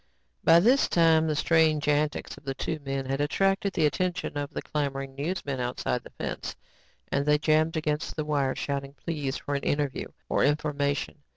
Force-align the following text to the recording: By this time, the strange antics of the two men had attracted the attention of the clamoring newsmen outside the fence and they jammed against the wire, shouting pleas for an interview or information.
By 0.43 0.59
this 0.59 0.89
time, 0.89 1.27
the 1.27 1.35
strange 1.35 1.87
antics 1.87 2.35
of 2.35 2.43
the 2.43 2.55
two 2.55 2.79
men 2.83 3.05
had 3.05 3.21
attracted 3.21 3.73
the 3.73 3.85
attention 3.85 4.35
of 4.35 4.49
the 4.49 4.63
clamoring 4.63 5.13
newsmen 5.13 5.59
outside 5.59 6.01
the 6.03 6.09
fence 6.09 6.55
and 7.11 7.23
they 7.23 7.37
jammed 7.37 7.77
against 7.77 8.15
the 8.15 8.25
wire, 8.25 8.55
shouting 8.55 8.95
pleas 8.95 9.37
for 9.37 9.53
an 9.53 9.61
interview 9.61 10.07
or 10.27 10.43
information. 10.43 11.19